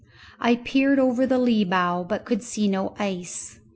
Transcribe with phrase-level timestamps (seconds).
[0.39, 3.59] I peered over the lee bow, but could see no ice.